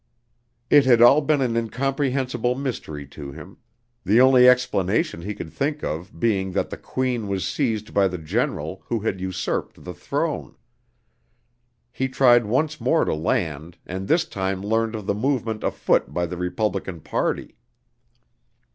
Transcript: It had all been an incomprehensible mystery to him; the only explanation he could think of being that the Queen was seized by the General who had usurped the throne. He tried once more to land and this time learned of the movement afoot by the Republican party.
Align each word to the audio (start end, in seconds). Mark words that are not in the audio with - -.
It 0.71 0.83
had 0.85 0.99
all 0.99 1.21
been 1.21 1.41
an 1.41 1.55
incomprehensible 1.55 2.55
mystery 2.55 3.05
to 3.09 3.31
him; 3.33 3.57
the 4.03 4.19
only 4.19 4.49
explanation 4.49 5.21
he 5.21 5.35
could 5.35 5.53
think 5.53 5.83
of 5.83 6.19
being 6.19 6.53
that 6.53 6.71
the 6.71 6.77
Queen 6.77 7.27
was 7.27 7.47
seized 7.47 7.93
by 7.93 8.07
the 8.07 8.17
General 8.17 8.81
who 8.87 9.01
had 9.01 9.21
usurped 9.21 9.83
the 9.83 9.93
throne. 9.93 10.55
He 11.91 12.07
tried 12.09 12.47
once 12.47 12.81
more 12.81 13.05
to 13.05 13.13
land 13.13 13.77
and 13.85 14.07
this 14.07 14.25
time 14.25 14.63
learned 14.63 14.95
of 14.95 15.05
the 15.05 15.13
movement 15.13 15.63
afoot 15.63 16.11
by 16.11 16.25
the 16.25 16.35
Republican 16.37 17.01
party. 17.01 17.55